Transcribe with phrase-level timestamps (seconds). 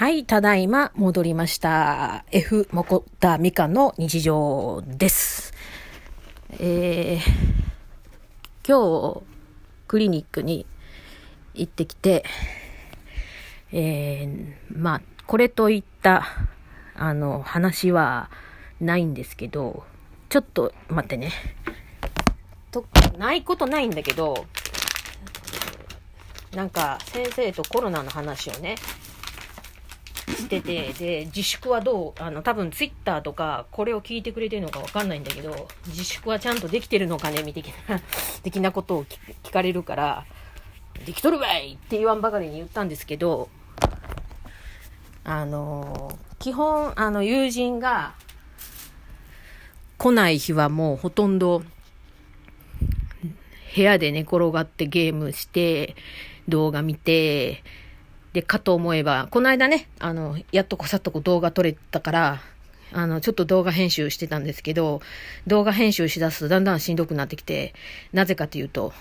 [0.00, 2.24] はい、ただいま戻りました。
[2.32, 5.52] F モコタミカの日常です。
[6.58, 9.22] えー、今日、
[9.86, 10.64] クリニックに
[11.52, 12.24] 行ってきて、
[13.72, 16.24] えー、まあ、これといった、
[16.94, 18.30] あの、話は
[18.80, 19.84] ないんですけど、
[20.30, 21.30] ちょっと待ってね。
[22.70, 22.86] と、
[23.18, 24.46] ないことないんだけど、
[26.54, 28.76] なんか先生とコロナの話をね、
[30.30, 38.00] してて、で、自粛はどう、あの、多分ツイッターとか、これを聞いてくれてるのかわかんないんだけど、自粛はちゃんとできてるのかね、みたいな、
[38.42, 40.24] 的なことを聞かれるから、
[41.04, 43.48] できとるわいって言わんばかりに言ったんですけど、
[45.24, 48.14] あの、基本、あの、友人が
[49.98, 51.62] 来ない日はもうほとんど、
[53.76, 55.94] 部屋で寝転がってゲームして、
[56.48, 57.62] 動画見て、
[58.32, 62.42] で、かと思えば、この間ね、あの、やっとこさっとこ動画撮れたから、
[62.92, 65.00] あの、ちょっと動画編集してたんですけど、
[65.46, 67.74] 動画編集しだすとだんだんしんどくなってきて、
[68.12, 68.92] なぜかというと、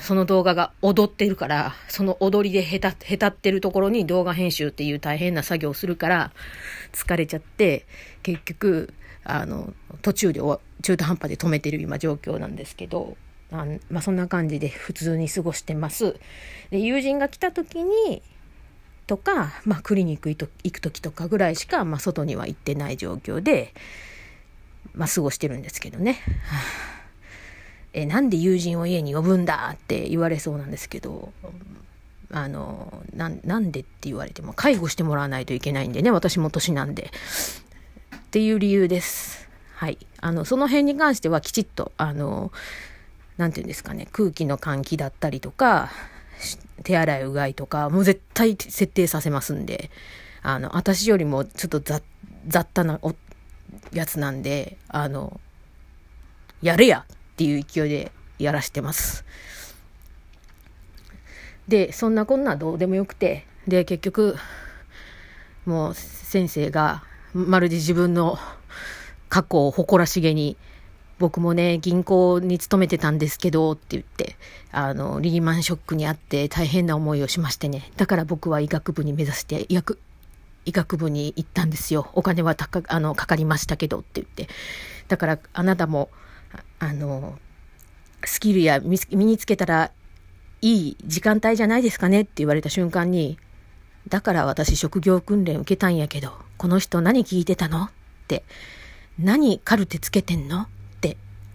[0.00, 6.32] その動画が踊ってるから、その踊りでへた、へたってるところに動画編集っていう大変な作業をするから、
[6.92, 7.86] 疲れちゃって、
[8.22, 10.40] 結局、あの、途中で
[10.82, 13.16] 中途半端で止めてる今状況なんですけど、
[13.50, 16.16] あまあ、そんな感じで普通に過ごしてます。
[16.70, 18.22] で、友人が来た時に、
[19.06, 23.74] とか、まあ、クリニック行く時とかぐらいしか、まあ、外には行ってない状況で、
[24.94, 26.18] まあ、過ごしてるんですけどね。
[27.92, 31.32] え、なんで友人を家に呼ぶんだって言われそうなんですけど、
[32.30, 37.10] あの、ななんでって言われても、介護してもらわないといけないんでね、私も年なんで。
[38.16, 39.48] っていう理由です。
[39.76, 39.98] はい。
[40.20, 42.50] あの、その辺に関してはきちっと、あの、
[43.36, 45.90] なんていうんですかね、空気の換気だったりとか、
[46.82, 49.90] 手洗いうがいとか、もう絶対設定させますんで、
[50.42, 52.02] あの、私よりもちょっと雑
[52.46, 53.14] 雑多なお
[53.92, 55.40] やつなんで、あの、
[56.62, 59.24] やれやっていう勢いでやらしてます。
[61.68, 64.36] で、そんなこんなどうでもよくて、で、結局、
[65.64, 67.02] もう先生が、
[67.32, 68.38] まるで自分の
[69.28, 70.56] 過去を誇らしげに、
[71.18, 74.36] 僕もね、銀行に勤めてたんですけど、って言って、
[74.72, 77.90] あの、リーマンショックにあって大変な思いをしましてね。
[77.96, 79.98] だから僕は医学部に目指して、医学、
[80.64, 82.10] 医学部に行ったんですよ。
[82.14, 84.48] お金はたか、あの、かかりましたけど、って言って。
[85.08, 86.10] だから、あなたも、
[86.78, 87.38] あの、
[88.24, 89.90] スキルや身身につけたら
[90.62, 93.38] いい時間帯じゃないですかねって言われた瞬間に、
[94.08, 97.90] だから私職業訓練受けたんやけど、この人何聞いてたのっ
[98.28, 98.44] て、
[99.18, 100.66] 何カルテつけてんの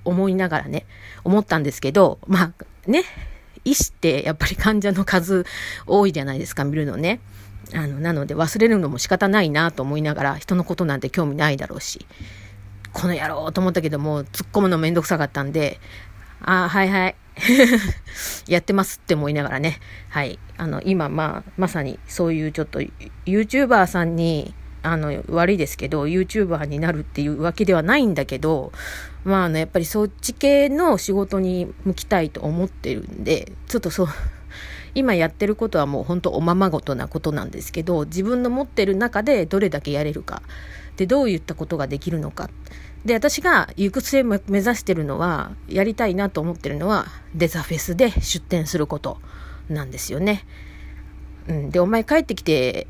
[0.06, 0.86] 思いながらね、
[1.24, 2.54] 思ったんですけど、まあ
[2.90, 3.04] ね、
[3.66, 5.46] 医師ってやっぱり患者の数
[5.86, 7.20] 多いじゃないですか、見るのね。
[7.74, 12.06] あの、なので忘れるのも仕方ないなと思いながら、人のことなんて興味ないだろうし、
[12.94, 15.80] この野郎と思ったけども、突っ込むのめんどくさかったんで、
[16.42, 17.16] ああ、はいはい。
[18.48, 19.80] やってますって思いながらね。
[20.10, 20.40] はい。
[20.58, 22.80] あの、今、まあ、まさにそういうちょっと、
[23.26, 28.72] YouTuber さんに、あの、悪いですけど、YouTuber になるっていうわけではないんだけど、
[29.24, 34.08] まあ、あの、やっぱりそっち系の仕事に向きたいと思ってるんで、ちょっとそう、
[34.96, 40.42] 今やってることはもう本当おままごとなことなんですけど、自分の持ってる中でどれだけやれるか、
[40.98, 42.50] で、どういったことができるのか。
[43.06, 49.20] で、私が行く末目指してるのは、やりたいなと思ってるのは、デザフェスで出展すること
[49.70, 50.46] なんですよね。
[51.48, 51.70] うん。
[51.70, 52.88] で、お前帰ってきて、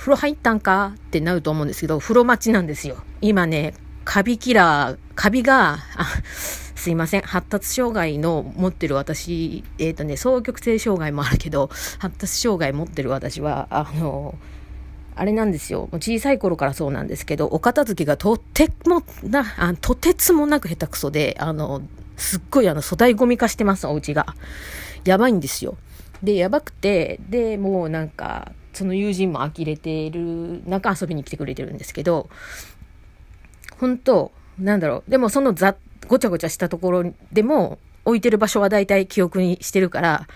[0.00, 2.96] 風呂入ったんかってなると思うんですけど、風呂待ちなんですよ。
[3.20, 3.74] 今ね、
[4.06, 5.78] カビキラー、カビが、
[6.74, 7.20] すいません。
[7.20, 11.68] 発達障害の持ってる私、えっ、とね、双極性障害もあるけど、
[11.98, 14.36] 発達障害持ってる私は、あの、
[15.16, 15.90] あれなんですよ。
[15.92, 21.82] 小さい頃からそうなんですけど、お片付けがとてもな、あとてつもなく下手くそで、あの、
[22.16, 24.34] すっごいあの、粗大ゴミ化してます、お家が。
[25.04, 25.76] やばいんですよ。
[26.22, 32.30] で、やばくて、で、もうなんか、その友人も呆れてる中遊びに来てくれてるんですけど、
[33.76, 35.10] 本当なんだろう。
[35.10, 35.76] でもそのざ、
[36.08, 40.26] ごちゃごちゃしたところでも、置いてる場所は大体記憶にしてるから、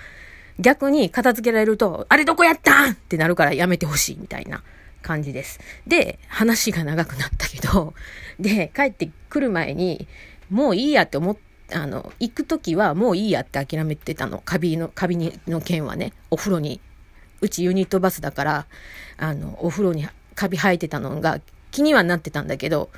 [0.58, 4.62] 逆に片付けられると、あれどこやったんってなるからやめてほしいみたいな
[5.00, 5.58] 感じです。
[5.86, 7.94] で、話が長くなったけど、
[8.38, 10.06] で、帰ってくる前に、
[10.50, 11.36] もういいやって思っ
[11.72, 14.42] あの、行くときはもういいやって諦めてたの。
[14.44, 16.78] カビの、カビの件はね、お風呂に。
[17.44, 18.66] うちユニットバスだから、
[19.18, 22.90] あの、お風呂にカビ生えてたのが気にはなってたんだけど、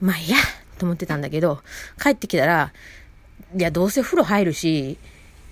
[0.00, 0.36] まあいいや
[0.78, 1.60] と思ってたんだけど、
[2.02, 2.72] 帰ってきたら、
[3.54, 4.98] いや、どうせ風呂入るし、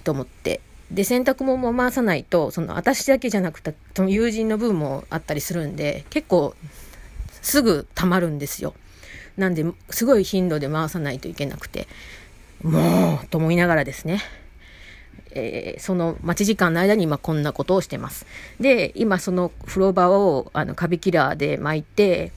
[0.05, 0.61] と思って、
[0.91, 3.75] で、洗濯物も回さないと、その私だけじゃなくて、
[4.09, 6.55] 友人の分もあったりするんで、結構
[7.43, 8.75] すぐ溜まるんですよ。
[9.37, 11.87] なんで、すごい頻度で回さないといけなくて、
[12.63, 14.23] もう、と思いながらですね。
[15.33, 18.27] えー、その待ち時間の間に今こんなことをしてます。
[18.59, 22.33] で、今その風呂場をあのカビキラーで巻いて、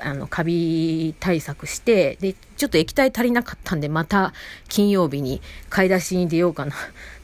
[0.00, 4.32] あの、カビ対策して、で、ちょっと液体足りなかったんで、また
[4.68, 6.72] 金曜日に買い出しに出ようかな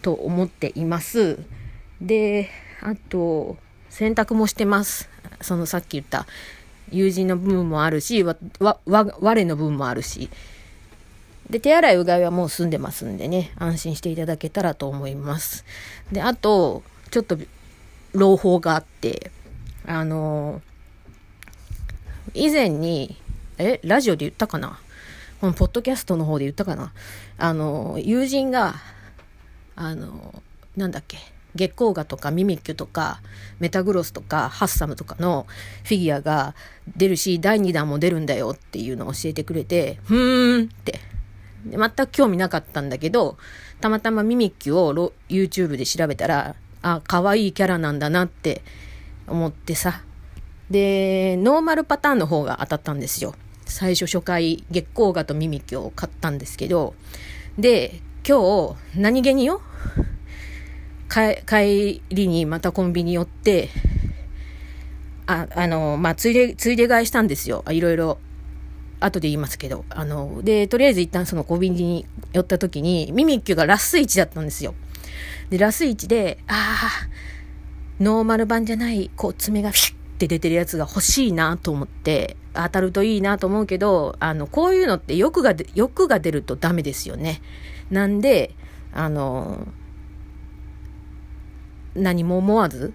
[0.03, 1.39] と思っています。
[2.01, 2.49] で、
[2.81, 3.57] あと、
[3.89, 5.09] 洗濯もしてます。
[5.41, 6.27] そのさっき言った
[6.91, 10.31] 友人の部分もあるし、わ、わ、我の分もあるし。
[11.51, 15.65] で、手洗いうがいはもう済んでますんでね、安心していただけたらと思います。
[16.13, 17.37] で、あと、ちょっと、
[18.13, 19.31] 朗報があって、
[19.87, 20.61] あの
[22.35, 23.17] 以前に、
[23.57, 24.81] え、ラジオで言ったかな？
[25.41, 26.93] このポッドキャストの方で言ったかな？
[27.39, 28.75] あの、友人が、
[29.77, 30.43] あの、
[30.77, 31.19] なんだっけ、
[31.55, 33.21] 月光河とかミミッキュとか
[33.59, 35.47] メタグロスとかハッサムとかの
[35.85, 36.55] フィギュアが
[36.97, 41.01] 出るし第2弾も出るんだよっていうのを教えてくれてふーんって。
[41.65, 43.37] 全く興味なかったんだけど
[43.81, 48.63] たまたまミミッキュを YouTube で調べたらあ可愛いキャラなんだなって
[49.27, 50.03] 思ってさ
[50.71, 53.35] で、ノーマルパターンの方が当たったんですよ。
[53.67, 56.95] 最初初回、月光画とミミッキュを買ったんですけど、
[57.59, 59.61] で、今日、何気によ、
[61.09, 63.69] 帰りにまたコンビニ寄って、
[65.27, 67.65] あ、あの、まあ、ついで、ついで買いしたんですよ。
[67.69, 68.19] いろいろ。
[69.01, 69.85] 後で言いますけど。
[69.91, 74.75] あの、で、とりあえず一旦そのコンビニに寄った時に、ミミッキュがラス1だったんですよ。
[75.51, 87.41] で、ラス1で、ああ、ノーマル版じゃない、こう、爪がフィッって出てるやつが欲しいなと思って、当たるといいなと思うけど、あの、こういうのって欲が、欲が出るとダメですよね。
[87.91, 88.55] なんで、
[88.93, 89.67] あの、
[91.95, 92.93] 何も思わず、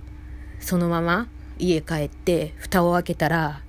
[0.60, 1.28] そのまま
[1.58, 3.62] 家帰って蓋を開けたら、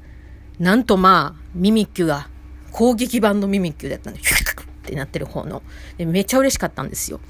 [0.58, 2.28] なんとまあ、ミミッキュが、
[2.72, 5.62] 攻撃版のミミッキュだったんで、ヒュッってなってる方の。
[5.98, 7.20] でめっちゃ嬉しかったんですよ。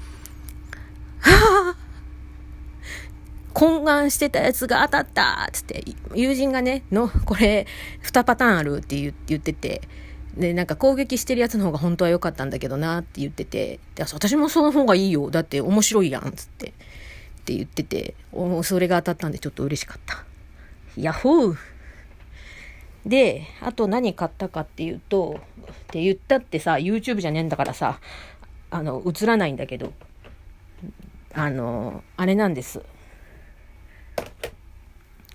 [1.19, 1.87] は ぁ
[3.57, 5.83] 懇願してたやつが当たったつって、
[6.13, 7.65] 友人がね、の、これ、
[8.03, 8.95] 2パターンあるって
[9.25, 9.81] 言ってて、
[10.37, 15.31] で、なんか攻撃してるやつの方が本当は良かったんだけどなって言ってて、私もその方がいいよ。
[15.31, 16.31] だって面白いやん。
[16.35, 16.67] つって。
[16.67, 16.71] っ
[17.45, 18.13] て言ってて、
[18.61, 20.23] それが当たったんでちょっと嬉しかった。
[20.95, 21.55] ヤッホー
[23.07, 27.99] で、あと何買ったかっていうと、って言ったってさ、YouTube じゃねえんだからさ、
[28.69, 29.93] あの、映らないんだけど、
[31.33, 32.81] あの、あれなんです。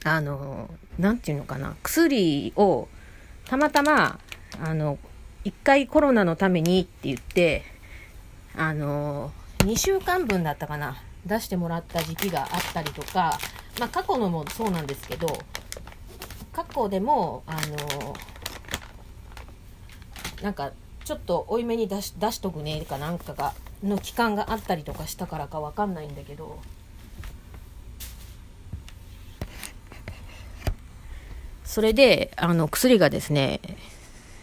[0.05, 2.89] あの、なんていうのかな、薬を
[3.47, 4.19] たまたま、
[4.63, 4.99] あの、
[5.45, 7.63] 一回コロナのためにって言って、
[8.55, 13.39] あの、2週間分だったかな、出してもらった時期があったりとか、
[13.81, 15.39] まあ過去のもそうなんですけど、
[16.53, 18.15] 過去でも、あの、
[20.43, 20.73] なんか、
[21.05, 26.59] ちょっと多いめに出し出しとくねかなんかが、の期間があったりとかしたからかわかんないんだけど、
[31.65, 33.61] それで、あの、薬がですね、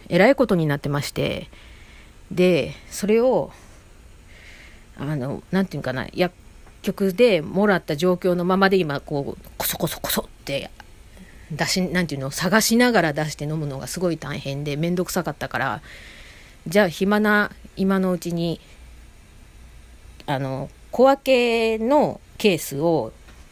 [0.09, 1.47] えらいことになってまして、
[2.31, 3.51] で、それを、
[4.97, 6.33] あの、なんていうかな、薬
[6.81, 10.71] 局でもらった状況のままで今、こう、こそこそこそって
[11.51, 15.81] 出し、なんていうの、探しながら出して飲むのがすごい大変で、めんどくさかったから、
[16.67, 18.59] じゃあ暇な今のうちに、
[20.25, 23.11] あの、小分けのケースを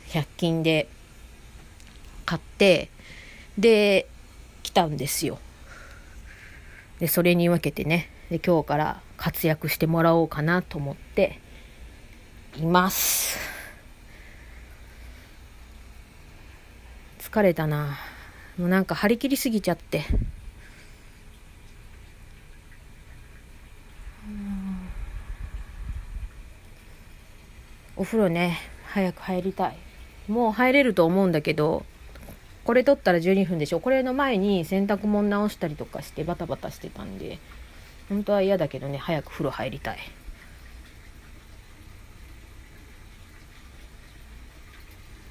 [0.09, 0.87] 100均で
[2.25, 2.89] 買って、
[3.57, 4.07] で、
[4.63, 5.39] 来たんですよ。
[6.99, 11.39] で、それに分けてね、で今日から活躍してもらおうかなと思って
[12.57, 13.56] います。
[17.27, 17.97] 疲れたな。
[18.57, 20.05] もうなんか張り切りすぎちゃって。
[27.97, 29.77] お風呂ね、早く入りたい。
[30.29, 31.85] もう入れると思うんだけど、
[32.63, 37.39] これ撮ったら12分でしょこれの前に洗濯物直したりとかしてバタバタしてたんで
[38.09, 39.97] 本当は嫌だけどね早く風呂入りたい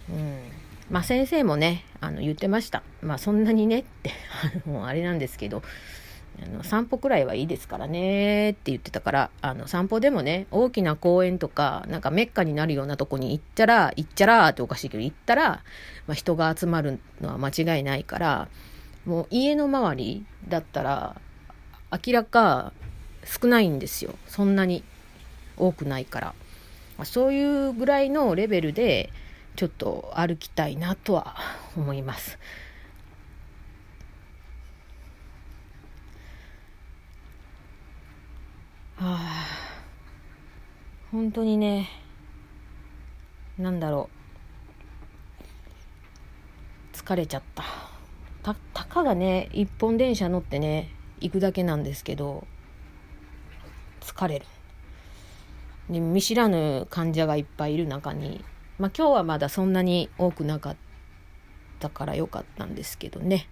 [0.09, 0.39] うん
[0.91, 2.83] まあ先生もねあの言ってました。
[3.03, 4.11] まあそんなにねって
[4.67, 5.63] もうあれなんですけど
[6.43, 15.63] あの散歩くらいはいいですからねって言ってたからあの散歩でもね大きな公園とかなんかメッカになるようなとこに行ったら行っちゃらっておかしいけど行ったら、
[16.07, 18.49] まあ、人が集まるのは間違いないから
[19.07, 21.21] もう家の周りだったら
[21.91, 22.73] 明らか
[23.25, 24.15] 少ないんですよ。
[24.29, 24.85] そんなに
[25.57, 26.35] 多くないから。
[26.99, 29.11] まあそういうぐらいのレベルで
[29.57, 31.35] ちょっと歩きたいなとは
[31.77, 32.39] 思います。
[38.97, 39.47] はあ、
[41.11, 41.89] 本当にね、
[43.59, 44.11] なんだろ
[46.93, 47.65] う、疲れちゃった。
[48.43, 52.47] た、たかがね、一本電車乗ってね、行くだけなんですけど、
[54.01, 54.47] 疲れる。
[55.91, 58.45] で見知らぬ患者がいっぱいいる中に、
[58.79, 60.77] まあ、今日はまだそんなに多くなかっ
[61.79, 63.49] たからよかったんですけどね。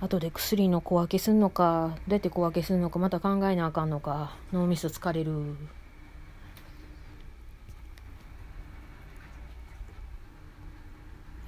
[0.00, 5.56] 後で薬の小分けすんのかどうやって小分けすんのかまた考えなあかんのか脳みそ疲れる。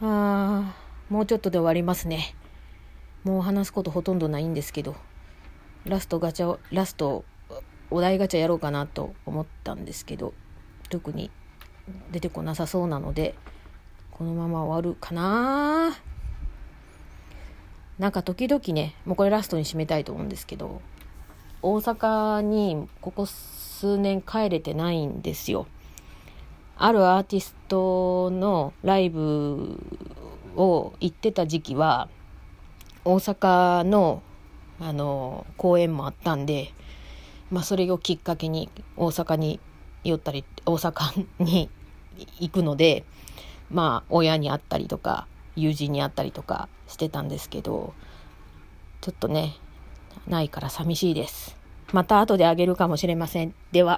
[0.00, 0.86] ああ。
[1.10, 2.34] もうちょっとで終わりますね。
[3.26, 4.94] もう話すことほとんどないんですけど、
[5.84, 7.24] ラストガチャ、ラスト
[7.90, 10.32] お題ガチャやろうかなと思ったんですけど、
[10.90, 11.32] 特に
[12.12, 13.34] 出てこなさそうなので、
[14.12, 15.96] このまま終わるかな
[17.98, 20.80] なんか時々ね、もうこれラストに締めたいと思うんですけど、
[21.62, 25.66] 大阪にここ数年帰れてないんですよ。
[26.76, 29.80] あるアーティストのライブ
[30.54, 32.08] を行ってた時期は
[33.06, 34.20] 大阪の
[34.80, 36.72] あの公演もあったんで、
[37.50, 39.58] まあ、それをきっかけに大阪に
[40.04, 41.70] 寄ったり大阪に
[42.40, 43.04] 行くので
[43.70, 47.94] まあ親に会ったりとか友人に会ったりとかしてたんですけど
[49.00, 49.56] ちょっとね
[50.26, 51.56] ないから寂しいです。
[51.92, 53.54] また後であげるかもしれません。
[53.70, 53.94] では。